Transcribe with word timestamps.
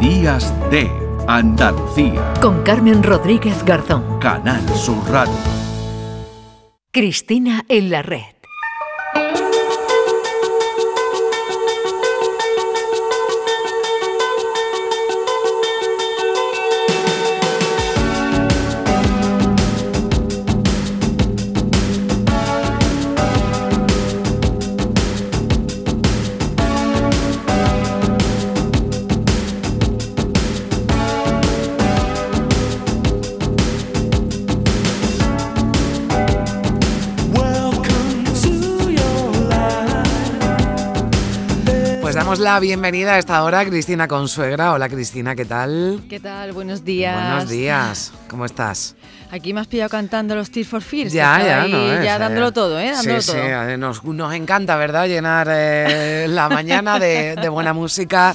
Días 0.00 0.54
de 0.70 0.88
Andalucía. 1.26 2.32
Con 2.40 2.62
Carmen 2.62 3.02
Rodríguez 3.02 3.64
Garzón. 3.64 4.20
Canal 4.20 4.62
Sur 4.76 5.04
Radio. 5.10 5.34
Cristina 6.92 7.64
en 7.68 7.90
la 7.90 8.02
red. 8.02 8.22
La 42.38 42.60
bienvenida 42.60 43.14
a 43.14 43.18
esta 43.18 43.42
hora 43.42 43.64
Cristina 43.64 44.06
Consuegra. 44.06 44.72
Hola 44.72 44.88
Cristina, 44.88 45.34
¿qué 45.34 45.44
tal? 45.44 46.02
¿Qué 46.08 46.20
tal? 46.20 46.52
Buenos 46.52 46.84
días. 46.84 47.14
Buenos 47.14 47.48
días. 47.48 48.12
¿Cómo 48.28 48.44
estás? 48.44 48.94
Aquí 49.30 49.52
me 49.52 49.60
has 49.60 49.66
pillado 49.66 49.90
cantando 49.90 50.34
los 50.34 50.50
Tears 50.50 50.68
for 50.68 50.80
Fears. 50.80 51.12
Ya, 51.12 51.42
ya, 51.42 51.66
no, 51.66 52.02
ya 52.02 52.18
dándolo 52.18 52.52
todo, 52.52 52.78
¿eh? 52.78 52.92
Dándolo 52.92 53.20
sí, 53.20 53.32
todo. 53.32 53.70
sí, 53.70 53.76
nos, 53.76 54.04
nos 54.04 54.34
encanta, 54.34 54.76
¿verdad? 54.76 55.06
Llenar 55.08 55.48
eh, 55.50 56.26
la 56.30 56.48
mañana 56.48 56.98
de, 56.98 57.34
de 57.34 57.48
buena 57.48 57.72
música, 57.72 58.34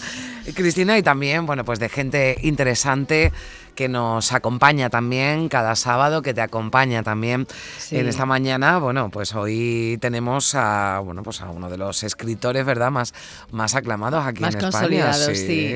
Cristina, 0.53 0.97
y 0.97 1.03
también, 1.03 1.45
bueno, 1.45 1.63
pues 1.63 1.79
de 1.79 1.87
gente 1.87 2.37
interesante 2.41 3.31
que 3.75 3.89
nos 3.89 4.31
acompaña 4.31 4.89
también 4.89 5.49
cada 5.49 5.75
sábado, 5.75 6.21
que 6.21 6.33
te 6.33 6.41
acompaña 6.41 7.03
también 7.03 7.47
en 7.91 8.07
esta 8.07 8.25
mañana. 8.25 8.79
Bueno, 8.79 9.09
pues 9.09 9.33
hoy 9.35 9.97
tenemos 10.01 10.55
a 10.55 10.99
bueno, 11.03 11.23
pues 11.23 11.41
a 11.41 11.49
uno 11.49 11.69
de 11.69 11.77
los 11.77 12.03
escritores, 12.03 12.65
¿verdad? 12.65 12.91
Más, 12.91 13.13
más 13.51 13.75
aclamados 13.75 14.25
aquí 14.25 14.41
más 14.41 14.55
en 14.55 14.61
España. 14.61 14.71
consolidados, 14.71 15.37
sí. 15.37 15.75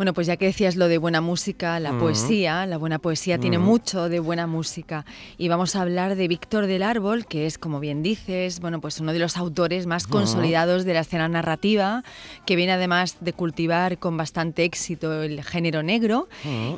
Bueno, 0.00 0.14
pues 0.14 0.26
ya 0.26 0.38
que 0.38 0.46
decías 0.46 0.76
lo 0.76 0.88
de 0.88 0.96
buena 0.96 1.20
música, 1.20 1.78
la 1.78 1.92
poesía, 1.98 2.64
la 2.64 2.78
buena 2.78 2.98
poesía 2.98 3.36
tiene 3.36 3.58
mucho 3.58 4.08
de 4.08 4.18
buena 4.18 4.46
música. 4.46 5.04
Y 5.36 5.48
vamos 5.48 5.76
a 5.76 5.82
hablar 5.82 6.16
de 6.16 6.26
Víctor 6.26 6.66
del 6.66 6.82
Árbol, 6.82 7.26
que 7.26 7.44
es, 7.44 7.58
como 7.58 7.80
bien 7.80 8.02
dices, 8.02 8.60
bueno, 8.60 8.80
pues 8.80 8.98
uno 9.00 9.12
de 9.12 9.18
los 9.18 9.36
autores 9.36 9.84
más 9.86 10.06
consolidados 10.06 10.86
de 10.86 10.94
la 10.94 11.00
escena 11.00 11.28
narrativa, 11.28 12.02
que 12.46 12.56
viene 12.56 12.72
además 12.72 13.18
de 13.20 13.34
cultivar 13.34 13.98
con 13.98 14.16
bastante 14.16 14.64
éxito 14.64 15.22
el 15.22 15.44
género 15.44 15.82
negro 15.82 16.28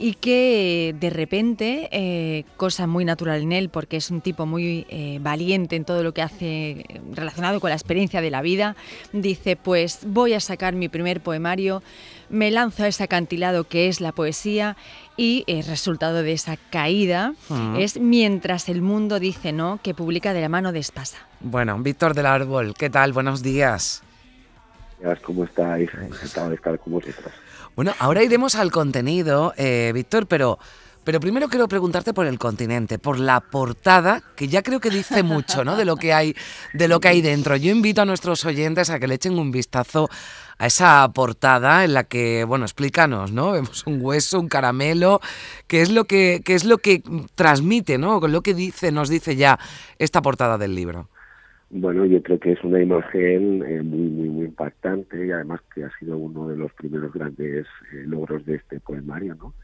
y 0.01 0.15
que 0.15 0.52
de 0.99 1.11
repente, 1.11 1.89
eh, 1.93 2.45
cosa 2.57 2.87
muy 2.87 3.05
natural 3.05 3.43
en 3.43 3.53
él, 3.53 3.69
porque 3.69 3.97
es 3.97 4.11
un 4.11 4.21
tipo 4.21 4.47
muy 4.47 4.87
eh, 4.89 5.19
valiente 5.21 5.77
en 5.77 5.85
todo 5.85 6.03
lo 6.03 6.13
que 6.13 6.23
hace 6.23 6.85
relacionado 7.13 7.61
con 7.61 7.71
la 7.71 7.77
experiencia 7.77 8.21
de 8.21 8.31
la 8.31 8.43
vida, 8.43 8.77
dice, 9.13 9.57
pues 9.57 10.01
voy 10.07 10.35
a 10.35 10.41
sacar 10.41 10.75
mi 10.75 10.89
primer 10.89 11.21
poemario 11.21 11.83
me 12.33 12.51
lanzo 12.51 12.85
a 12.85 12.89
ese 12.89 13.05
acantilado 13.05 13.65
que 13.65 13.89
es 13.89 14.01
la 14.01 14.11
poesía 14.13 14.77
y 15.17 15.45
el 15.47 15.65
resultado 15.65 16.23
de 16.23 16.33
esa 16.33 16.57
caída 16.57 17.35
es 17.79 18.01
Mientras 18.01 18.69
el 18.69 18.81
mundo 18.81 19.21
dice 19.21 19.53
no, 19.53 19.79
que 19.83 19.95
publica 19.95 20.33
de 20.33 20.41
la 20.41 20.49
mano 20.49 20.73
de 20.73 20.79
Espasa. 20.79 21.19
Bueno, 21.41 21.79
Víctor 21.79 22.15
del 22.15 22.27
Árbol, 22.27 22.75
¿qué 22.75 22.89
tal? 22.89 23.13
Buenos 23.13 23.43
días. 23.43 24.03
¿Cómo 25.23 25.45
estáis? 25.45 25.91
Encantado 25.95 26.49
de 26.51 26.55
estar 26.55 26.79
con 26.79 26.95
vosotros. 26.95 27.33
Bueno, 27.75 27.95
ahora 27.99 28.23
iremos 28.23 28.55
al 28.55 28.71
contenido, 28.71 29.55
eh, 29.57 29.93
Víctor, 29.95 30.27
pero... 30.27 30.59
Pero 31.05 31.19
primero 31.19 31.49
quiero 31.49 31.67
preguntarte 31.67 32.15
por 32.15 32.27
el 32.27 32.39
continente, 32.39 32.97
por 32.97 33.19
la 33.19 33.41
portada, 33.41 34.23
que 34.37 34.47
ya 34.47 34.63
creo 34.63 34.79
que 34.79 34.89
dice 34.89 35.25
mucho, 35.25 35.65
¿no? 35.65 35.75
De 35.75 35.85
lo 35.85 35.97
que 35.97 36.13
hay, 36.13 36.37
de 36.75 36.87
lo 36.87 37.01
que 37.01 37.09
hay 37.09 37.21
dentro. 37.21 37.57
Yo 37.57 37.73
invito 37.73 38.03
a 38.03 38.05
nuestros 38.05 38.45
oyentes 38.45 38.89
a 38.89 39.01
que 39.01 39.09
le 39.09 39.17
echen 39.17 39.37
un 39.37 39.51
vistazo 39.51 40.09
a 40.59 40.67
esa 40.69 41.11
portada 41.13 41.83
en 41.83 41.95
la 41.95 42.05
que, 42.05 42.45
bueno, 42.45 42.65
explícanos, 42.65 43.33
¿no? 43.33 43.51
Vemos 43.51 43.85
un 43.85 43.99
hueso, 44.01 44.39
un 44.39 44.47
caramelo, 44.47 45.21
¿qué 45.67 45.83
es 45.83 45.91
lo 45.91 46.05
que, 46.05 46.41
qué 46.45 46.55
es 46.55 46.63
lo 46.65 46.79
que 46.79 47.03
transmite, 47.35 47.99
¿no? 47.99 48.21
Lo 48.21 48.43
que 48.43 48.55
dice, 48.55 48.93
nos 48.93 49.09
dice 49.09 49.35
ya 49.35 49.59
esta 49.99 50.23
portada 50.23 50.57
del 50.57 50.77
libro. 50.77 51.09
Bueno, 51.75 52.05
yo 52.05 52.23
creo 52.23 52.39
que 52.39 52.53
es 52.53 52.63
una 52.63 52.81
imagen 52.83 53.63
eh, 53.63 53.83
muy, 53.83 54.11
muy, 54.11 54.29
muy 54.29 54.45
impactante 54.45 55.27
y 55.27 55.31
además 55.31 55.61
que 55.75 55.85
ha 55.85 55.91
sido 55.99 56.19
uno 56.19 56.47
de 56.49 56.57
los 56.57 56.73
primeros 56.75 57.13
grandes 57.13 57.67
eh, 57.93 58.05
logros 58.07 58.45
de 58.45 58.57
este 58.57 58.79
poemario, 58.79 59.35
¿no? 59.35 59.55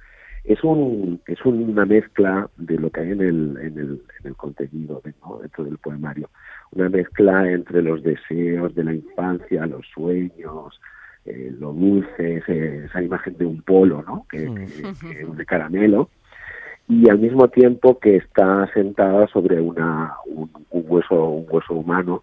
Es, 0.45 0.65
un, 0.65 1.21
es 1.27 1.45
una 1.45 1.85
mezcla 1.85 2.49
de 2.57 2.79
lo 2.79 2.91
que 2.91 3.01
hay 3.01 3.11
en 3.11 3.21
el, 3.21 3.59
en 3.61 3.79
el, 3.79 4.03
en 4.21 4.27
el 4.27 4.37
contenido 4.37 5.03
dentro 5.05 5.65
del 5.65 5.77
poemario 5.77 6.31
una 6.71 6.89
mezcla 6.89 7.51
entre 7.51 7.83
los 7.83 8.03
deseos 8.03 8.75
de 8.75 8.85
la 8.85 8.95
infancia, 8.95 9.67
los 9.67 9.87
sueños, 9.95 10.81
eh, 11.25 11.55
lo 11.59 11.73
dulce, 11.73 12.43
esa 12.85 13.03
imagen 13.03 13.37
de 13.37 13.47
un 13.47 13.63
polo, 13.63 14.03
¿no? 14.07 14.27
Que, 14.31 14.49
mm. 14.49 15.37
de 15.37 15.47
caramelo, 15.47 16.11
y 16.89 17.09
al 17.11 17.19
mismo 17.19 17.49
tiempo 17.49 17.99
que 17.99 18.17
está 18.17 18.67
sentada 18.73 19.27
sobre 19.29 19.61
una, 19.61 20.15
un, 20.27 20.51
hueso, 20.71 21.23
un 21.29 21.47
hueso 21.49 21.75
humano, 21.75 22.23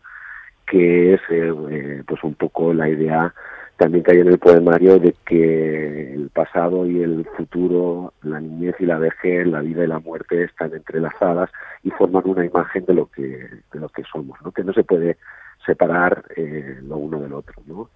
que 0.66 1.14
es 1.14 1.22
eh, 1.30 1.53
eh, 1.70 2.03
pues 2.08 2.24
un 2.24 2.34
poco 2.34 2.74
la 2.74 2.90
idea 2.90 3.34
también 3.78 4.03
que 4.03 4.14
hay 4.14 4.20
en 4.20 4.30
el 4.30 4.40
poemario 4.40 4.98
de 5.00 5.14
que 5.26 6.14
el 6.14 6.30
pasado 6.30 6.86
y 6.86 7.03
el 7.03 7.26
futuro, 7.36 8.14
la 8.24 8.40
niñez 8.40 8.76
y 8.80 8.86
la 8.86 8.98
vejez, 8.98 9.46
la 9.48 9.59
vida 9.59 9.84
y 9.84 9.88
la 9.88 10.00
muerte 10.00 10.44
están 10.44 10.74
entrelazadas 10.74 11.52
y 11.84 11.92
forman 11.92 12.24
una 12.26 12.46
imagen 12.46 12.86
de 12.86 12.94
lo 12.94 13.08
que 13.08 13.50
de 13.74 13.80
lo 13.80 13.90
que 13.90 14.03
somos, 14.03 14.40
¿no? 14.44 14.52
Que 14.52 14.64
no 14.64 14.72
se 14.72 14.86
puede 14.86 15.18
separar 15.66 16.24
eh, 16.38 16.80
lo 16.84 16.97
uno 16.97 17.20
del 17.20 17.34
otro, 17.34 17.62
¿no? 17.66 17.90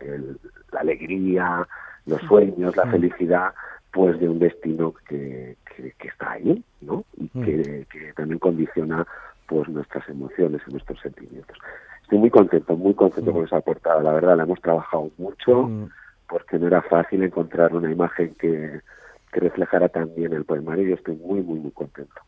la 0.72 0.80
alegría, 0.81 1.68
los 2.06 2.22
sueños, 2.24 2.75
la 2.75 2.88
felicidad, 2.88 3.53
pues 3.91 4.19
de 4.19 4.28
un 4.28 4.40
destino 4.40 4.94
que, 5.07 5.56
que, 5.97 6.07
está 6.07 6.31
ahí, 6.31 6.63
¿no? 6.81 7.06
Y 7.17 7.29
mm. 7.34 7.44
que, 7.44 7.88
que 7.91 8.13
también 8.13 8.40
condiciona 8.40 9.06
pues 9.47 9.67
nuestras 9.69 10.07
emociones 10.09 10.62
y 10.67 10.72
nuestros 10.72 11.00
sentimientos 11.01 11.57
estoy 12.09 12.17
muy 12.17 12.31
contento, 12.31 12.75
muy 12.75 12.95
contento 12.95 13.29
mm. 13.29 13.34
con 13.35 13.45
esa 13.45 13.62
portada. 13.62 14.01
La 14.01 14.12
verdad, 14.12 14.35
la 14.35 14.44
hemos 14.44 14.59
trabajado 14.62 15.12
mucho 15.19 15.63
mm. 15.63 15.89
porque 16.28 16.57
no 16.57 16.66
era 16.66 16.81
fácil 16.81 17.22
encontrar 17.22 17.75
una 17.75 17.91
imagen 17.91 18.34
que, 18.34 18.81
que 19.31 19.39
reflejara 19.39 19.89
también 19.89 20.34
el 20.34 20.44
poemario 20.44 20.85
y 20.85 20.89
yo 20.89 20.95
estoy 20.95 21.16
muy, 21.18 21.41
muy, 21.41 21.59
muy 21.59 21.72
contento. 21.72 22.19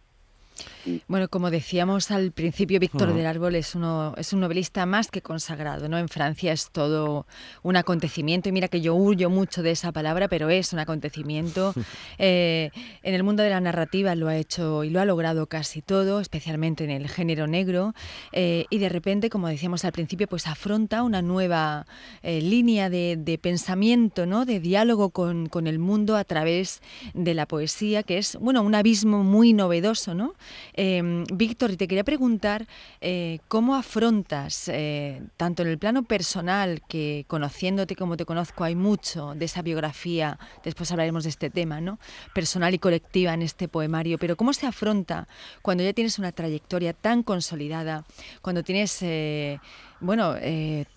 Bueno, 1.08 1.28
como 1.28 1.52
decíamos 1.52 2.12
al 2.12 2.32
principio, 2.32 2.80
Víctor 2.80 3.14
del 3.14 3.26
Árbol 3.26 3.56
es, 3.56 3.76
uno, 3.76 4.14
es 4.18 4.34
un 4.34 4.40
novelista 4.40 4.86
más 4.86 5.12
que 5.12 5.22
consagrado. 5.22 5.88
¿no? 5.90 5.98
En 5.98 6.10
Francia 6.10 6.52
es 6.54 6.72
todo 6.72 7.28
un 7.62 7.76
acontecimiento, 7.76 8.50
y 8.50 8.52
mira 8.52 8.68
que 8.68 8.82
yo 8.82 8.96
huyo 8.96 9.30
mucho 9.30 9.62
de 9.62 9.72
esa 9.72 9.92
palabra, 9.92 10.28
pero 10.28 10.50
es 10.50 10.74
un 10.74 10.80
acontecimiento. 10.80 11.74
Eh, 12.18 12.72
en 13.04 13.14
el 13.14 13.24
mundo 13.24 13.44
de 13.44 13.50
la 13.50 13.60
narrativa 13.60 14.16
lo 14.16 14.28
ha 14.28 14.36
hecho 14.36 14.84
y 14.84 14.90
lo 14.90 15.00
ha 15.00 15.06
logrado 15.06 15.48
casi 15.48 15.82
todo, 15.82 16.20
especialmente 16.20 16.84
en 16.84 16.92
el 16.92 17.08
género 17.08 17.48
negro. 17.48 17.94
Eh, 18.32 18.66
y 18.70 18.78
de 18.78 18.90
repente, 18.90 19.30
como 19.30 19.48
decíamos 19.48 19.86
al 19.86 19.92
principio, 19.92 20.28
pues 20.28 20.48
afronta 20.48 21.04
una 21.04 21.22
nueva 21.22 21.86
eh, 22.24 22.42
línea 22.42 22.90
de, 22.90 23.40
pensamiento, 23.42 24.26
¿no? 24.26 24.46
de 24.46 24.60
diálogo 24.60 25.10
con, 25.10 25.50
el 25.68 25.80
mundo 25.80 26.16
a 26.16 26.24
través 26.24 26.82
de 27.14 27.34
la 27.34 27.46
poesía, 27.46 28.04
que 28.04 28.18
es 28.18 28.36
bueno, 28.40 28.62
un 28.62 28.76
abismo 28.76 29.24
muy 29.24 29.54
novedoso. 29.54 30.14
¿no? 30.14 30.34
Eh, 30.74 31.24
Víctor, 31.34 31.76
te 31.76 31.88
quería 31.88 32.04
preguntar 32.04 32.68
eh, 33.00 33.40
cómo 33.48 33.76
afrontas, 33.76 34.68
eh, 34.68 35.22
tanto 35.38 35.64
en 35.64 35.70
el 35.70 35.78
plano 35.78 36.04
personal, 36.04 36.82
que 36.88 37.26
conociéndote 37.28 37.96
como 37.96 38.18
te 38.18 38.26
conozco 38.26 38.64
hay 38.64 38.76
mucho 38.76 39.34
de 39.36 39.46
esa 39.46 39.62
biografía, 39.62 40.38
después 40.64 40.92
hablaremos 40.92 41.24
de 41.24 41.30
este 41.30 41.50
tema, 41.50 41.82
¿no? 41.82 42.00
personal 42.34 42.74
y 42.74 42.80
colectiva 42.92 43.34
en 43.34 43.42
este 43.42 43.68
poemario, 43.70 44.18
pero 44.18 44.36
cómo 44.36 44.52
se 44.52 44.68
afronta 44.68 45.28
cuando 45.62 45.84
ya 45.84 45.94
tienes 45.94 46.20
una 46.20 46.34
trayectoria 46.34 46.92
tan 46.92 47.24
consolidada, 47.24 48.04
cuando 48.42 48.64
tienes 48.64 49.02
eh, 49.02 49.60
bueno, 50.02 50.36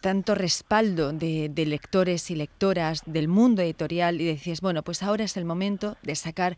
tanto 0.00 0.34
respaldo 0.34 1.12
de, 1.12 1.52
lectores 1.66 2.30
y 2.30 2.34
lectoras 2.34 3.02
del 3.06 3.28
mundo 3.28 3.62
editorial 3.62 4.20
y 4.20 4.24
decís, 4.24 4.60
bueno, 4.60 4.82
pues 4.82 5.02
ahora 5.02 5.24
es 5.24 5.36
el 5.36 5.44
momento 5.44 5.96
de 6.02 6.16
sacar 6.16 6.56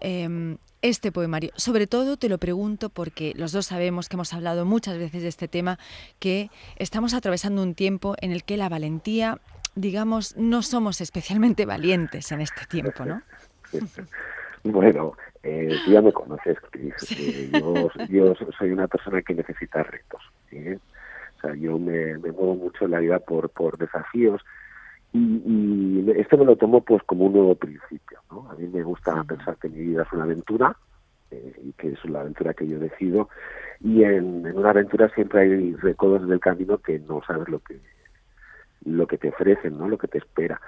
em, 0.00 0.58
este 0.82 1.10
poemario? 1.10 1.50
Sobre 1.56 1.86
todo 1.86 2.16
te 2.16 2.28
lo 2.28 2.38
pregunto 2.38 2.90
porque 2.90 3.32
los 3.36 3.52
dos 3.52 3.66
sabemos 3.66 4.08
que 4.08 4.16
hemos 4.16 4.32
hablado 4.32 4.64
muchas 4.64 4.98
veces 4.98 5.22
de 5.22 5.28
este 5.28 5.48
tema, 5.48 5.78
que 6.18 6.50
estamos 6.76 7.14
atravesando 7.14 7.62
un 7.62 7.74
tiempo 7.74 8.14
en 8.20 8.32
el 8.32 8.44
que 8.44 8.56
la 8.56 8.68
valentía, 8.68 9.40
digamos, 9.74 10.36
no 10.36 10.62
somos 10.62 11.00
especialmente 11.00 11.66
valientes 11.66 12.30
en 12.32 12.40
este 12.40 12.66
tiempo, 12.66 13.04
¿no? 13.04 13.22
Bueno, 14.64 15.12
eh, 15.42 15.76
tú 15.84 15.92
ya 15.92 16.02
me 16.02 16.12
conoces, 16.12 16.56
eh, 16.74 17.50
yo, 18.08 18.34
soy 18.58 18.70
una 18.70 18.88
persona 18.88 19.22
que 19.22 19.34
necesita 19.34 19.82
retos. 19.82 20.22
O 20.50 21.40
sea, 21.40 21.54
yo 21.54 21.78
me, 21.78 22.16
muevo 22.18 22.56
mucho 22.56 22.84
en 22.84 22.90
la 22.90 22.98
vida 22.98 23.18
por, 23.20 23.48
por 23.50 23.78
desafíos 23.78 24.42
Y, 25.12 26.10
esto 26.16 26.36
me 26.36 26.44
lo 26.44 26.56
tomo 26.56 26.82
pues 26.82 27.02
como 27.04 27.26
un 27.26 27.32
nuevo 27.34 27.54
principio. 27.54 28.20
¿no? 28.30 28.50
A 28.50 28.54
mí 28.54 28.66
me 28.66 28.82
gusta 28.82 29.22
pensar 29.24 29.56
que 29.56 29.68
mi 29.68 29.80
vida 29.80 30.02
es 30.02 30.12
una 30.12 30.24
aventura 30.24 30.76
eh, 31.30 31.52
y 31.62 31.72
que 31.72 31.92
es 31.92 32.04
la 32.06 32.20
aventura 32.20 32.54
que 32.54 32.66
yo 32.66 32.78
decido. 32.78 33.28
Y 33.80 34.02
en, 34.02 34.46
una 34.56 34.70
aventura 34.70 35.08
siempre 35.10 35.42
hay 35.42 35.74
recodos 35.76 36.26
del 36.28 36.40
camino 36.40 36.78
que 36.78 36.98
no 36.98 37.22
sabes 37.26 37.48
lo 37.48 37.60
que 37.60 37.80
lo 38.84 39.06
que 39.06 39.18
te 39.18 39.28
ofrecen, 39.28 39.76
¿no? 39.76 39.88
lo 39.88 39.98
que 39.98 40.08
te 40.08 40.18
espera. 40.18 40.60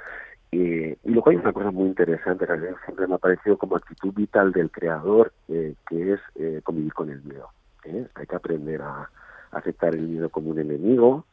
Y 0.52 0.96
luego 1.04 1.30
hay 1.30 1.36
una 1.36 1.52
cosa 1.52 1.70
muy 1.70 1.86
interesante 1.86 2.46
que 2.46 2.74
siempre 2.84 3.06
me 3.06 3.14
ha 3.14 3.18
parecido 3.18 3.56
como 3.56 3.76
actitud 3.76 4.12
vital 4.12 4.52
del 4.52 4.70
creador, 4.70 5.32
eh, 5.48 5.74
que 5.88 6.14
es 6.14 6.20
eh, 6.34 6.60
convivir 6.64 6.92
con 6.92 7.08
el 7.08 7.22
miedo. 7.22 7.48
¿eh? 7.84 8.06
Hay 8.16 8.26
que 8.26 8.36
aprender 8.36 8.82
a, 8.82 9.08
aceptar 9.52 9.94
el 9.94 10.02
miedo 10.02 10.28
como 10.28 10.50
un 10.50 10.60
enemigo, 10.60 11.24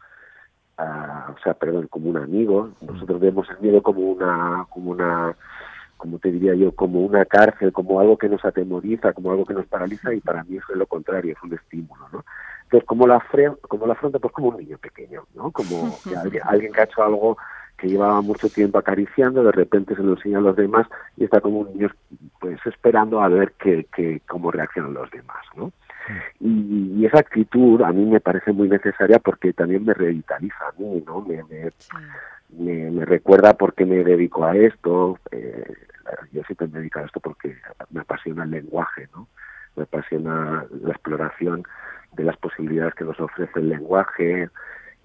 o 0.80 1.40
sea, 1.44 1.54
perdón, 1.54 1.88
como 1.88 2.10
un 2.10 2.18
amigo. 2.18 2.70
Nosotros 2.82 3.20
vemos 3.20 3.48
el 3.50 3.60
miedo 3.60 3.84
como 3.84 4.02
una, 4.02 4.66
como 4.72 4.90
una, 4.90 5.36
como 5.98 6.18
te 6.18 6.32
diría 6.32 6.56
yo, 6.56 6.72
como 6.72 7.02
una 7.02 7.26
cárcel, 7.26 7.72
como 7.72 8.00
algo 8.00 8.18
que 8.18 8.28
nos 8.28 8.44
atemoriza, 8.44 9.14
como 9.14 9.30
algo 9.30 9.46
que 9.46 9.54
nos 9.54 9.68
paraliza 9.68 10.14
y 10.16 10.20
para 10.20 10.44
mí 10.44 10.58
eso 10.58 10.66
es 10.72 10.78
lo 10.78 10.88
contrario, 10.88 11.34
es 11.34 11.44
un 11.44 11.54
estímulo, 11.54 12.10
¿no? 12.12 12.26
Entonces, 12.64 12.88
como 12.88 13.06
la, 13.06 13.24
como 13.62 13.86
la 13.86 13.94
afronta? 13.94 14.18
Pues 14.20 14.34
como 14.34 14.50
un 14.50 14.58
niño 14.58 14.78
pequeño, 14.80 15.24
¿no? 15.36 15.52
Como 15.52 15.96
alguien, 16.18 16.44
alguien 16.44 16.74
que 16.74 16.82
ha 16.82 16.86
hecho 16.86 17.04
algo 17.04 17.38
que 17.78 17.88
llevaba 17.88 18.22
mucho 18.22 18.50
tiempo 18.50 18.78
acariciando, 18.80 19.44
de 19.44 19.52
repente 19.52 19.96
se 19.96 20.04
lo 20.04 20.14
enseña 20.14 20.40
a 20.40 20.42
los 20.42 20.56
demás 20.56 20.88
y 21.16 21.26
está 21.26 21.42
como 21.42 21.60
un 21.60 21.74
niño 21.74 21.90
pues 22.40 22.60
esperando 22.66 23.22
a 23.22 23.28
ver 23.28 23.54
que, 23.54 23.86
que 23.96 24.22
cómo 24.28 24.52
reaccionan 24.52 24.94
los 24.94 25.10
demás, 25.12 25.46
¿no? 25.56 25.72
Y, 26.40 27.06
esa 27.06 27.20
actitud 27.20 27.82
a 27.82 27.92
mí 27.92 28.06
me 28.06 28.20
parece 28.20 28.52
muy 28.52 28.68
necesaria 28.68 29.20
porque 29.20 29.54
también 29.54 29.86
me 29.86 29.94
revitaliza 29.94 30.68
a 30.68 30.82
mí, 30.82 31.04
¿no? 31.06 31.22
Me, 31.22 31.44
me, 31.44 32.92
me, 32.92 33.06
recuerda 33.06 33.54
por 33.54 33.74
qué 33.74 33.86
me 33.86 34.04
dedico 34.04 34.44
a 34.44 34.56
esto. 34.56 35.20
Eh, 35.32 35.74
yo 36.32 36.44
siempre 36.44 36.68
me 36.68 36.80
dedico 36.80 37.00
a 37.00 37.04
esto 37.04 37.20
porque 37.20 37.56
me 37.92 38.02
apasiona 38.02 38.44
el 38.44 38.52
lenguaje, 38.52 39.08
¿no? 39.14 39.28
Me 39.76 39.84
apasiona 39.84 40.66
la 40.82 40.92
exploración 40.92 41.64
de 42.14 42.24
las 42.24 42.38
posibilidades 42.38 42.96
que 42.96 43.06
nos 43.06 43.20
ofrece 43.20 43.60
el 43.60 43.70
lenguaje 43.70 44.50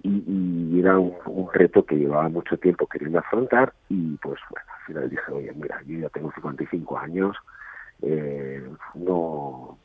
y, 0.03 0.79
era 0.79 0.99
un, 0.99 1.47
reto 1.53 1.85
que 1.85 1.95
llevaba 1.95 2.27
mucho 2.29 2.57
tiempo 2.57 2.87
queriendo 2.87 3.19
afrontar 3.19 3.73
y 3.89 4.17
pues 4.17 4.39
bueno, 4.49 4.67
al 4.77 4.85
final 4.85 5.09
dije, 5.09 5.31
oye, 5.31 5.51
mira, 5.55 5.81
yo 5.85 5.99
ya 5.99 6.09
tengo 6.09 6.31
55 6.33 6.97
años, 6.97 7.37
eh, 8.01 8.61
no 8.95 9.77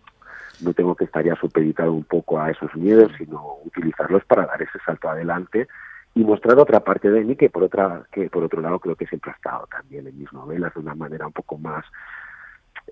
no 0.61 0.73
tengo 0.75 0.97
que 0.97 1.05
estar 1.05 1.25
ya 1.25 1.37
supeditado 1.37 1.93
un 1.93 2.03
poco 2.03 2.41
a 2.41 2.51
esos 2.51 2.75
miedos, 2.75 3.13
sino 3.17 3.59
utilizarlos 3.65 4.25
para 4.25 4.45
dar 4.45 4.61
ese 4.61 4.81
salto 4.85 5.09
adelante 5.09 5.69
y 6.15 6.25
mostrar 6.25 6.59
otra 6.59 6.81
parte 6.81 7.11
de 7.11 7.23
mí 7.23 7.37
que 7.37 7.49
por 7.49 7.63
otra 7.63 8.03
que 8.11 8.29
por 8.29 8.43
otro 8.43 8.61
lado 8.61 8.81
creo 8.81 8.97
que 8.97 9.07
siempre 9.07 9.31
ha 9.31 9.35
estado 9.35 9.69
también 9.71 10.07
en 10.09 10.19
mis 10.19 10.33
novelas 10.33 10.75
de 10.75 10.81
una 10.81 10.97
manera 10.97 11.29
un 11.29 11.33
poco 11.33 11.59
más 11.59 11.85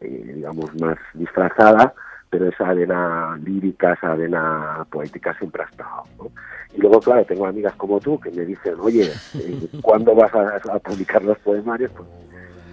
eh, 0.00 0.32
digamos 0.34 0.74
más 0.80 0.96
disfrazada 1.14 1.94
pero 2.30 2.48
esa 2.48 2.68
arena 2.68 3.38
lírica, 3.42 3.92
esa 3.92 4.12
arena 4.12 4.86
poética 4.90 5.32
siempre 5.38 5.62
ha 5.62 5.66
estado. 5.66 6.02
¿no? 6.18 6.30
Y 6.74 6.80
luego, 6.80 7.00
claro, 7.00 7.24
tengo 7.24 7.46
amigas 7.46 7.74
como 7.76 8.00
tú 8.00 8.18
que 8.18 8.30
me 8.30 8.44
dicen, 8.44 8.74
oye, 8.80 9.10
eh, 9.34 9.68
¿cuándo 9.82 10.14
vas 10.14 10.34
a, 10.34 10.56
a 10.56 10.78
publicar 10.78 11.24
los 11.24 11.38
poemarios? 11.38 11.90
Pues 11.92 12.08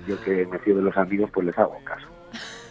yo 0.08 0.22
que 0.24 0.46
me 0.48 0.60
fío 0.60 0.76
de 0.76 0.82
los 0.82 0.98
amigos, 0.98 1.30
pues 1.34 1.46
les 1.46 1.58
hago 1.58 1.78
caso. 1.84 2.08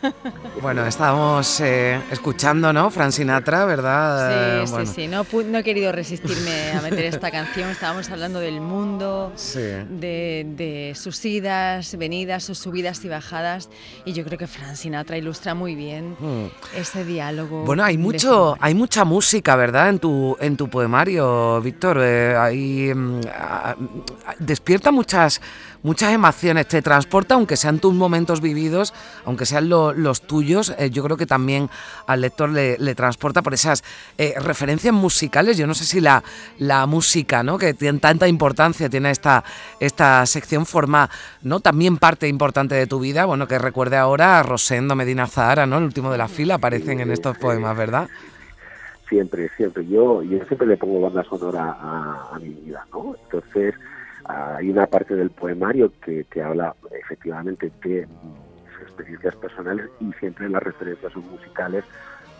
Bueno, 0.60 0.87
estábamos 0.87 1.60
eh, 1.60 2.00
escuchando, 2.10 2.72
¿no? 2.72 2.90
Fran 2.90 3.10
Sinatra, 3.10 3.64
¿verdad? 3.64 4.64
Sí, 4.66 4.76
sí, 4.76 4.94
sí. 4.94 5.08
No, 5.08 5.26
no, 5.44 5.58
he 5.58 5.64
querido 5.64 5.90
resistirme 5.90 6.72
a 6.72 6.81
meter 6.81 7.06
esta 7.06 7.31
canción. 7.32 7.69
Estábamos 7.70 8.08
hablando 8.10 8.38
del 8.38 8.60
mundo, 8.60 9.32
de, 9.54 10.93
sus 10.94 11.25
idas, 11.25 11.96
venidas, 11.96 12.44
sus 12.44 12.58
subidas 12.58 13.04
y 13.04 13.08
bajadas. 13.08 13.70
Y 14.04 14.12
yo 14.12 14.25
creo 14.25 14.38
que 14.38 14.46
Fran 14.46 14.76
Sinatra 14.76 15.19
ilustra 15.19 15.54
muy 15.54 15.75
bien 15.75 16.16
hmm. 16.19 16.46
ese 16.76 17.05
diálogo. 17.05 17.64
Bueno, 17.64 17.82
hay 17.82 17.98
mucho, 17.98 18.56
hay 18.60 18.75
mucha 18.75 19.05
música, 19.05 19.56
¿verdad? 19.56 19.88
En 19.88 19.98
tu, 19.98 20.37
en 20.40 20.56
tu 20.56 20.69
poemario, 20.69 21.60
Víctor. 21.60 21.98
Eh, 22.02 22.94
mm, 22.94 23.20
despierta 24.38 24.93
muchas 24.93 25.40
muchas 25.82 26.12
emociones, 26.12 26.69
te 26.69 26.81
transporta, 26.81 27.34
aunque 27.34 27.56
sean 27.56 27.78
tus 27.78 27.93
momentos 27.93 28.40
vividos, 28.40 28.94
aunque 29.25 29.46
sean 29.46 29.69
los 29.69 29.91
tuyos, 30.22 30.74
eh, 30.78 30.90
yo 30.90 31.02
creo 31.02 31.16
que 31.16 31.26
también 31.26 31.68
al 32.06 32.20
lector 32.20 32.50
le, 32.50 32.94
transporta 32.94 33.42
por 33.42 33.54
esas 33.54 33.82
eh, 34.18 34.34
referencias 34.40 34.92
musicales. 34.94 35.56
Yo 35.56 35.66
no 35.66 35.74
sé 35.74 35.84
si 35.84 36.00
la, 36.00 36.22
la 36.58 36.86
música, 36.86 37.42
¿no? 37.42 37.58
que 37.58 37.74
tiene 37.74 37.98
tanta 37.98 38.28
importancia, 38.28 38.88
tiene 38.88 39.10
esta, 39.10 39.44
esta 39.80 40.24
sección, 40.26 40.66
forma 40.66 41.08
¿no? 41.42 41.60
también 41.60 41.96
parte 41.96 42.28
importante 42.28 42.74
de 42.74 42.86
tu 42.86 43.00
vida. 43.00 43.24
Bueno, 43.24 43.48
que 43.48 43.58
recuerde 43.58 43.96
ahora 43.96 44.38
a 44.38 44.42
Rosendo 44.42 44.94
Medina 44.94 45.26
Zahara, 45.26 45.66
¿no? 45.66 45.78
el 45.78 45.84
último 45.84 46.10
de 46.10 46.18
la 46.18 46.28
fila, 46.28 46.54
aparecen 46.54 47.00
en 47.00 47.10
estos 47.10 47.38
poemas, 47.38 47.76
¿verdad? 47.76 48.08
Siempre, 49.08 49.50
siempre. 49.56 49.86
Yo, 49.86 50.22
yo 50.22 50.38
siempre 50.46 50.66
le 50.66 50.76
pongo 50.76 51.00
banda 51.00 51.22
sonora 51.24 51.76
a, 51.78 52.30
a 52.34 52.38
mi 52.38 52.48
vida, 52.48 52.86
¿no? 52.92 53.14
Entonces, 53.24 53.74
hay 54.24 54.70
una 54.70 54.86
parte 54.86 55.14
del 55.14 55.30
poemario 55.30 55.92
que, 56.04 56.24
que 56.30 56.42
habla 56.42 56.74
efectivamente 57.04 57.70
de 57.82 58.06
experiencias 59.02 59.37
personales 59.37 59.90
y 60.00 60.12
siempre 60.14 60.49
las 60.49 60.62
referencias 60.62 61.12
son 61.12 61.28
musicales 61.31 61.84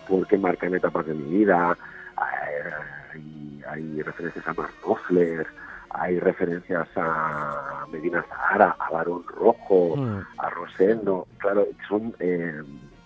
porque 0.09 0.39
marcan 0.39 0.75
etapas 0.75 1.07
de 1.07 1.15
mi 1.15 1.39
vida. 1.39 1.77
Hay, 2.17 3.63
hay 3.69 4.03
referencias 4.03 4.47
a 4.47 4.55
Mark 4.55 4.73
Knopfler, 4.83 5.47
hay 5.91 6.19
referencias 6.19 6.89
a 6.97 7.87
Medina 7.91 8.25
Zahara, 8.29 8.77
a 8.79 8.91
Barón 8.91 9.25
Rojo, 9.27 9.97
mm. 9.97 10.21
a 10.39 10.51
Rosendo. 10.51 11.27
Claro, 11.39 11.67
son 11.89 12.15
eh, 12.19 12.63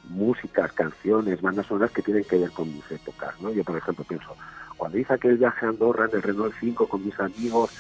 músicas, 0.08 0.72
canciones, 0.72 1.42
bandas 1.42 1.66
sonoras 1.66 1.90
que 1.90 2.02
tienen 2.02 2.24
que 2.24 2.38
ver 2.38 2.50
con 2.50 2.72
mis 2.72 2.90
épocas. 2.90 3.40
¿no? 3.40 3.50
Yo, 3.50 3.64
por 3.64 3.76
ejemplo, 3.76 4.04
pienso, 4.04 4.36
cuando 4.76 4.98
hice 4.98 5.14
aquel 5.14 5.36
viaje 5.38 5.66
a 5.66 5.70
Andorra 5.70 6.06
en 6.06 6.16
el 6.16 6.22
Renault 6.22 6.54
5 6.60 6.88
con 6.88 7.04
mis 7.04 7.18
amigos, 7.18 7.70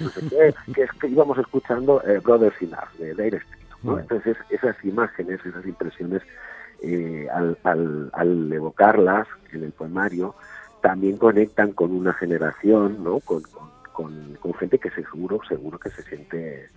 no 0.00 0.08
sé 0.10 0.20
qué, 0.28 0.72
que 0.72 0.82
es 0.82 0.92
que 0.92 1.08
íbamos 1.08 1.38
escuchando 1.38 2.02
eh, 2.06 2.20
Brothers 2.20 2.60
in 2.62 2.74
Arms 2.74 2.98
de 2.98 3.14
Dire 3.14 3.38
Street. 3.38 3.61
¿No? 3.82 3.98
Entonces 3.98 4.36
esas 4.50 4.76
imágenes, 4.84 5.44
esas 5.44 5.64
impresiones, 5.66 6.22
eh, 6.82 7.28
al, 7.32 7.56
al, 8.12 8.52
evocarlas 8.52 9.26
en 9.52 9.64
el 9.64 9.72
poemario, 9.72 10.34
también 10.80 11.16
conectan 11.16 11.72
con 11.72 11.92
una 11.92 12.12
generación, 12.12 13.04
¿no? 13.04 13.20
Con, 13.20 13.42
con, 13.92 14.34
con, 14.40 14.54
gente 14.54 14.78
que 14.78 14.90
seguro, 14.90 15.40
seguro 15.48 15.78
que 15.78 15.90
se 15.90 16.02
siente, 16.02 16.68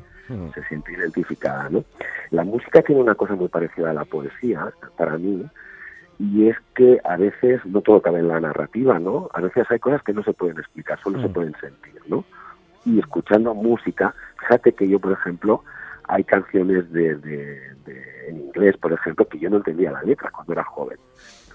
se 0.54 0.63
siente 0.66 0.94
identificada, 0.94 1.69
¿no? 1.69 1.84
La 2.30 2.44
música 2.44 2.81
tiene 2.81 3.02
una 3.02 3.16
cosa 3.16 3.36
muy 3.36 3.48
parecida 3.48 3.89
a 3.89 3.94
la 3.94 4.06
poesía, 4.06 4.72
para 4.98 5.18
mí, 5.18 5.46
y 6.20 6.48
es 6.48 6.58
que 6.75 7.00
a 7.03 7.18
veces 7.18 7.65
no 7.65 7.82
todo 7.82 8.01
cabe 8.01 8.20
en 8.20 8.29
la 8.29 8.39
narrativa, 8.39 9.00
¿no? 9.00 9.29
A 9.34 9.41
veces 9.41 9.65
hay 9.70 9.79
cosas 9.79 10.01
que 10.03 10.13
no 10.13 10.24
se 10.24 10.34
pueden 10.34 10.58
explicar, 10.60 11.00
solo 11.01 11.22
se 11.22 11.27
mm. 11.27 11.34
pueden 11.34 11.56
sentir, 11.60 12.01
¿no? 12.08 12.24
Y 12.86 13.00
escuchando 13.00 13.53
música, 13.53 14.13
fíjate 14.39 14.74
que 14.74 14.88
yo, 14.88 15.00
por 15.00 15.12
ejemplo, 15.12 15.63
hay 16.07 16.24
canciones 16.24 16.91
de, 16.91 17.15
de, 17.15 17.75
en 18.27 18.38
inglés, 18.39 18.75
por 18.77 18.93
ejemplo, 18.93 19.27
que 19.27 19.39
yo 19.39 19.50
no 19.50 19.57
entendía 19.57 19.91
la 19.91 20.03
letra 20.03 20.31
cuando 20.31 20.53
era 20.53 20.63
joven, 20.63 20.97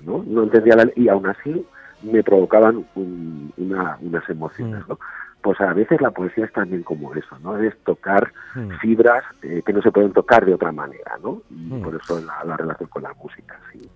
¿no? 0.03 0.23
No 0.27 0.45
entendía 0.45 0.77
la 0.77 0.91
y 0.97 1.09
aún 1.09 1.27
así 1.27 1.65
me 2.03 2.23
provocaban 2.23 2.87
una, 2.95 3.99
unas 4.01 4.29
emociones, 4.29 4.85
mm. 4.87 4.89
¿no? 4.89 4.99
Pues 5.43 5.61
a 5.61 5.73
veces 5.73 6.01
la 6.01 6.11
poesía 6.11 6.45
es 6.45 6.53
también 6.53 6.83
como 6.83 7.15
eso, 7.15 7.39
¿no? 7.41 7.59
Es 7.59 7.77
tocar 7.85 8.33
mm. 8.55 8.71
fibras 8.81 9.25
eh, 9.43 9.63
que 9.65 9.73
no 9.73 9.83
se 9.83 9.91
pueden 9.91 10.13
tocar 10.13 10.45
de 10.45 10.55
otra 10.55 10.73
manera, 10.73 11.19
¿no? 11.23 11.43
Y 11.51 11.71
por 11.83 11.95
eso 11.95 12.21
la, 12.21 12.45
la 12.45 12.57
relación 12.57 12.89
con 12.89 13.03
la 13.03 13.15
música, 13.15 13.59
sí. 13.73 13.89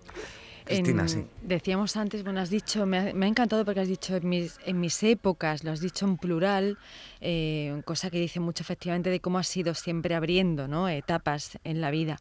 Cristina, 0.64 1.06
sí. 1.08 1.26
Decíamos 1.42 1.96
antes, 1.96 2.24
bueno, 2.24 2.40
has 2.40 2.48
dicho, 2.48 2.86
me 2.86 2.98
ha, 2.98 3.10
encantado 3.10 3.64
porque 3.64 3.80
has 3.80 3.88
dicho 3.88 4.16
en 4.16 4.28
mis, 4.28 4.58
en 4.64 4.80
mis 4.80 5.02
épocas, 5.02 5.62
lo 5.62 5.70
has 5.70 5.80
dicho 5.80 6.06
en 6.06 6.16
plural, 6.16 6.78
eh, 7.20 7.82
cosa 7.84 8.10
que 8.10 8.18
dice 8.18 8.40
mucho 8.40 8.62
efectivamente 8.62 9.10
de 9.10 9.20
cómo 9.20 9.38
has 9.38 9.46
sido 9.46 9.74
siempre 9.74 10.14
abriendo 10.14 10.66
¿no? 10.66 10.88
etapas 10.88 11.58
en 11.64 11.82
la 11.82 11.90
vida. 11.90 12.18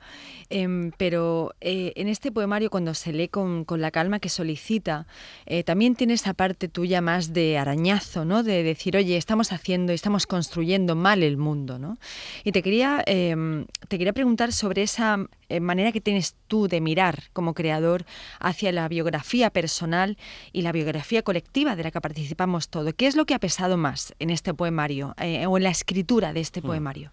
Em, 0.49 0.91
pero 0.97 1.55
eh, 1.61 1.93
en 1.95 2.09
este 2.09 2.31
poemario, 2.31 2.69
cuando 2.69 2.93
se 2.93 3.13
lee 3.13 3.29
con, 3.29 3.63
con 3.63 3.79
la 3.79 3.91
calma 3.91 4.19
que 4.19 4.29
solicita, 4.29 5.07
eh, 5.45 5.63
también 5.63 5.95
tiene 5.95 6.13
esa 6.13 6.33
parte 6.33 6.67
tuya 6.67 7.01
más 7.01 7.31
de 7.31 7.57
arañazo, 7.57 8.25
¿no? 8.25 8.43
de 8.43 8.63
decir, 8.63 8.97
oye, 8.97 9.15
estamos 9.15 9.53
haciendo, 9.53 9.93
estamos 9.93 10.27
construyendo 10.27 10.95
mal 10.95 11.23
el 11.23 11.37
mundo. 11.37 11.79
¿no? 11.79 11.97
Y 12.43 12.51
te 12.51 12.61
quería, 12.61 13.03
em, 13.05 13.65
te 13.87 13.97
quería 13.97 14.13
preguntar 14.13 14.51
sobre 14.51 14.83
esa 14.83 15.17
manera 15.61 15.91
que 15.91 16.01
tienes 16.01 16.35
tú 16.47 16.67
de 16.67 16.81
mirar 16.81 17.15
como 17.33 17.53
creador 17.53 18.03
hacia 18.39 18.71
la 18.71 18.87
biografía 18.87 19.49
personal 19.49 20.17
y 20.51 20.61
la 20.61 20.71
biografía 20.71 21.21
colectiva 21.23 21.75
de 21.75 21.83
la 21.83 21.91
que 21.91 22.01
participamos 22.01 22.69
todos. 22.69 22.93
¿Qué 22.93 23.07
es 23.07 23.15
lo 23.15 23.25
que 23.25 23.33
ha 23.33 23.39
pesado 23.39 23.77
más 23.77 24.13
en 24.19 24.29
este 24.29 24.53
poemario 24.53 25.13
eh, 25.19 25.45
o 25.47 25.57
en 25.57 25.63
la 25.63 25.69
escritura 25.69 26.33
de 26.33 26.39
este 26.39 26.61
mm. 26.61 26.63
poemario? 26.63 27.11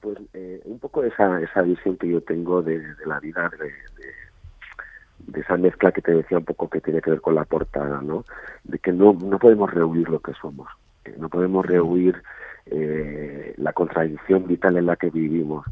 Pues 0.00 0.18
eh, 0.32 0.60
un 0.64 0.78
poco 0.78 1.04
esa, 1.04 1.40
esa 1.42 1.62
visión 1.62 1.96
que 1.96 2.08
yo 2.08 2.22
tengo 2.22 2.62
de, 2.62 2.82
la 3.04 3.20
vida, 3.20 3.50
de, 3.58 3.72
de, 5.26 5.40
esa 5.40 5.56
mezcla 5.58 5.92
que 5.92 6.00
te 6.00 6.12
decía 6.12 6.38
un 6.38 6.44
poco 6.44 6.70
que 6.70 6.80
tiene 6.80 7.02
que 7.02 7.10
ver 7.10 7.20
con 7.20 7.34
la 7.34 7.44
portada, 7.44 8.00
¿no? 8.00 8.24
De 8.64 8.78
que 8.78 8.92
no, 8.92 9.12
no 9.12 9.38
podemos 9.38 9.70
rehuir 9.70 10.08
lo 10.08 10.20
que 10.20 10.32
somos, 10.40 10.68
no 11.18 11.28
podemos 11.28 11.66
rehuir 11.66 12.22
eh, 12.66 13.54
la 13.56 13.72
contradicción 13.72 14.46
vital 14.46 14.76
en 14.76 14.86
la 14.86 14.96
que 14.96 15.10
vivimos, 15.10 15.64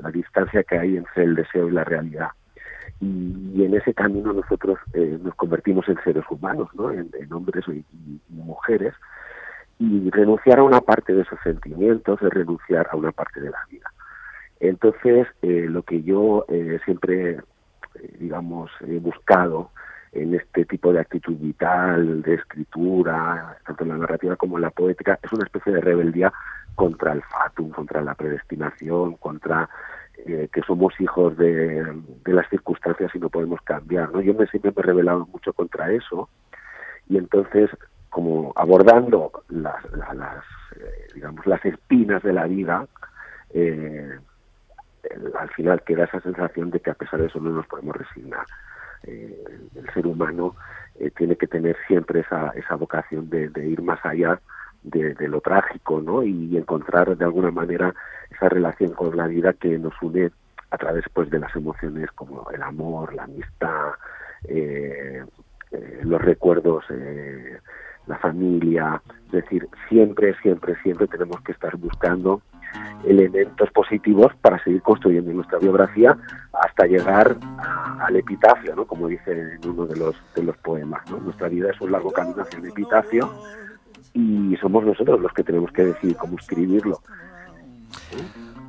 la 0.00 0.10
distancia 0.10 0.62
que 0.64 0.78
hay 0.78 0.96
entre 0.96 1.24
el 1.24 1.34
deseo 1.34 1.68
y 1.68 1.72
la 1.72 1.84
realidad. 1.84 2.28
Y, 3.00 3.62
en 3.64 3.74
ese 3.74 3.94
camino 3.94 4.32
nosotros 4.32 4.78
eh, 4.94 5.18
nos 5.22 5.34
convertimos 5.34 5.88
en 5.88 6.02
seres 6.02 6.24
humanos, 6.30 6.68
¿no? 6.74 6.90
en, 6.90 7.10
hombres 7.32 7.64
y, 7.68 7.84
mujeres, 8.30 8.94
y 9.78 10.10
renunciar 10.10 10.58
a 10.58 10.62
una 10.62 10.80
parte 10.80 11.12
de 11.12 11.22
esos 11.22 11.38
sentimientos 11.42 12.20
es 12.22 12.30
renunciar 12.30 12.88
a 12.90 12.96
una 12.96 13.12
parte 13.12 13.40
de 13.40 13.50
la 13.50 13.58
vida. 13.70 13.92
Entonces, 14.60 15.26
eh, 15.42 15.66
lo 15.68 15.82
que 15.82 16.02
yo 16.02 16.46
siempre, 16.84 17.38
digamos, 18.18 18.70
he 18.86 18.98
buscado 18.98 19.70
en 20.12 20.34
este 20.34 20.64
tipo 20.64 20.92
de 20.92 21.00
actitud 21.00 21.36
vital, 21.36 22.22
de 22.22 22.34
escritura, 22.34 23.58
tanto 23.66 23.84
en 23.84 23.90
la 23.90 23.98
narrativa 23.98 24.36
como 24.36 24.56
en 24.56 24.62
la 24.62 24.70
poética, 24.70 25.18
es 25.22 25.32
una 25.32 25.44
especie 25.44 25.72
de 25.72 25.80
rebeldía 25.80 26.32
contra 26.74 27.12
el 27.12 27.22
fatum, 27.22 27.70
contra 27.70 28.02
la 28.02 28.14
predestinación, 28.14 29.14
contra 29.16 29.68
eh, 30.24 30.48
que 30.52 30.62
somos 30.62 30.98
hijos 31.00 31.36
de, 31.36 31.84
las 32.24 32.48
circunstancias 32.48 33.10
y 33.14 33.18
no 33.18 33.28
podemos 33.28 33.60
cambiar. 33.62 34.12
¿no? 34.12 34.20
Yo 34.20 34.34
me, 34.34 34.46
siempre 34.46 34.72
me 34.74 34.80
he 34.80 34.86
rebelado 34.86 35.26
mucho 35.26 35.52
contra 35.52 35.90
eso 35.92 36.28
y 37.08 37.18
entonces 37.18 37.70
como 38.10 38.52
abordando 38.56 39.30
las, 39.48 39.76
las, 39.92 40.44
eh, 40.76 41.08
digamos 41.14 41.46
las 41.46 41.62
espinas 41.64 42.22
de 42.22 42.32
la 42.32 42.46
vida 42.46 42.86
eh, 43.52 44.18
al 45.38 45.50
final 45.50 45.82
queda 45.82 46.04
esa 46.04 46.20
sensación 46.20 46.70
de 46.70 46.80
que 46.80 46.90
a 46.90 46.94
pesar 46.94 47.20
de 47.20 47.26
eso 47.26 47.40
no 47.40 47.50
nos 47.50 47.66
podemos 47.66 47.94
resignar 47.94 48.46
eh, 49.04 49.44
el 49.74 49.92
ser 49.92 50.06
humano 50.06 50.56
eh, 50.98 51.10
tiene 51.16 51.36
que 51.36 51.46
tener 51.46 51.76
siempre 51.86 52.20
esa, 52.20 52.50
esa 52.50 52.74
vocación 52.76 53.28
de, 53.30 53.50
ir 53.66 53.82
más 53.82 54.04
allá 54.04 54.40
de, 54.82 55.14
lo 55.28 55.40
trágico, 55.40 56.00
¿no? 56.00 56.22
Y 56.22 56.56
encontrar 56.56 57.16
de 57.16 57.24
alguna 57.24 57.50
manera 57.50 57.94
esa 58.30 58.48
relación 58.48 58.92
con 58.92 59.16
la 59.16 59.26
vida 59.26 59.52
que 59.52 59.78
nos 59.78 59.94
une 60.00 60.30
a 60.70 60.78
través 60.78 61.04
pues 61.12 61.30
de 61.30 61.38
las 61.38 61.54
emociones 61.54 62.10
como 62.12 62.50
el 62.50 62.62
amor, 62.62 63.14
la 63.14 63.24
amistad, 63.24 63.92
eh, 64.48 65.24
los 66.02 66.22
recuerdos, 66.22 66.84
la 68.06 68.18
familia, 68.18 69.02
es 69.26 69.32
decir, 69.32 69.68
siempre, 69.88 70.34
siempre, 70.40 70.76
siempre 70.82 71.06
tenemos 71.08 71.40
que 71.42 71.52
estar 71.52 71.76
buscando 71.76 72.40
elementos 73.06 73.70
positivos 73.70 74.32
para 74.40 74.62
seguir 74.62 74.82
construyendo 74.82 75.32
nuestra 75.32 75.58
biografía 75.58 76.16
hasta 76.52 76.86
llegar 76.86 77.36
al 78.00 78.16
epitafio, 78.16 78.74
¿no? 78.74 78.86
como 78.86 79.08
dice 79.08 79.32
en 79.32 79.68
uno 79.68 79.86
de 79.86 79.96
los, 79.96 80.16
de 80.34 80.42
los 80.42 80.56
poemas. 80.58 81.08
¿no? 81.10 81.18
Nuestra 81.18 81.48
vida 81.48 81.70
es 81.70 81.80
un 81.80 81.92
largo 81.92 82.10
camino 82.10 82.42
hacia 82.42 82.58
el 82.58 82.66
epitafio 82.66 83.30
y 84.14 84.56
somos 84.60 84.84
nosotros 84.84 85.20
los 85.20 85.32
que 85.32 85.44
tenemos 85.44 85.70
que 85.72 85.84
decidir 85.84 86.16
cómo 86.16 86.38
escribirlo. 86.38 87.00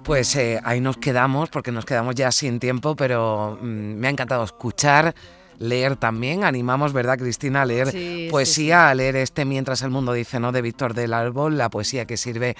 Pues 0.03 0.35
eh, 0.35 0.59
ahí 0.63 0.79
nos 0.79 0.97
quedamos, 0.97 1.49
porque 1.49 1.71
nos 1.71 1.85
quedamos 1.85 2.15
ya 2.15 2.31
sin 2.31 2.59
tiempo, 2.59 2.95
pero 2.95 3.57
mm, 3.61 3.65
me 3.65 4.07
ha 4.07 4.09
encantado 4.09 4.43
escuchar 4.43 5.13
leer 5.59 5.95
también. 5.95 6.43
Animamos, 6.43 6.93
¿verdad, 6.93 7.17
Cristina, 7.17 7.63
a 7.63 7.65
leer 7.65 8.29
poesía, 8.29 8.89
a 8.89 8.95
leer 8.95 9.15
este 9.17 9.45
Mientras 9.45 9.81
el 9.81 9.89
mundo 9.89 10.13
dice, 10.13 10.39
¿no? 10.39 10.51
De 10.51 10.61
Víctor 10.61 10.93
del 10.93 11.13
Árbol, 11.13 11.57
la 11.57 11.69
poesía 11.69 12.05
que 12.05 12.17
sirve 12.17 12.55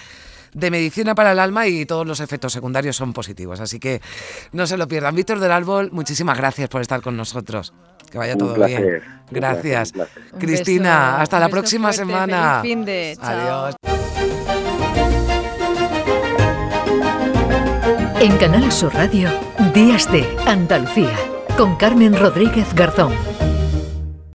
de 0.54 0.72
medicina 0.72 1.16
para 1.16 1.32
el 1.32 1.40
alma 1.40 1.68
y 1.68 1.86
todos 1.86 2.06
los 2.06 2.20
efectos 2.20 2.54
secundarios 2.54 2.96
son 2.96 3.14
positivos. 3.14 3.60
Así 3.60 3.80
que 3.80 4.02
no 4.52 4.68
se 4.68 4.78
lo 4.78 4.88
pierdan. 4.88 5.16
Víctor 5.16 5.40
del 5.40 5.52
Árbol, 5.52 5.90
muchísimas 5.92 6.38
gracias 6.38 6.70
por 6.70 6.82
estar 6.82 7.02
con 7.02 7.18
nosotros. 7.18 7.74
Que 8.12 8.18
vaya 8.18 8.38
todo 8.38 8.56
bien. 8.66 9.04
Gracias. 9.32 9.94
Cristina, 10.40 11.22
hasta 11.22 11.40
la 11.40 11.50
próxima 11.50 11.92
semana. 11.94 12.60
Fin 12.62 12.86
de, 12.86 13.18
Adiós. 13.22 13.76
En 18.20 18.36
Canal 18.38 18.72
Sur 18.72 18.94
Radio, 18.96 19.30
Días 19.76 20.12
de 20.12 20.26
Andalucía, 20.48 21.16
con 21.56 21.76
Carmen 21.76 22.18
Rodríguez 22.18 22.74
Garzón. 22.74 23.37